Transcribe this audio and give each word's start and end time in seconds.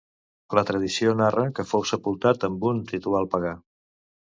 La 0.59 0.63
tradició 0.69 1.13
narra 1.21 1.45
que 1.59 1.67
fou 1.75 1.87
sepultat 1.93 2.49
amb 2.51 2.69
un 2.75 2.85
ritual 2.97 3.33
pagà. 3.37 3.59